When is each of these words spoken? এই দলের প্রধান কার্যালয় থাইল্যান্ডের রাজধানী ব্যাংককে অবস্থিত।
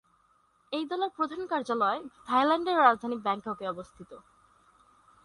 এই 0.71 0.85
দলের 0.85 1.11
প্রধান 1.17 1.41
কার্যালয় 1.47 1.99
থাইল্যান্ডের 2.27 2.77
রাজধানী 2.77 3.17
ব্যাংককে 3.17 3.65
অবস্থিত। 3.67 4.11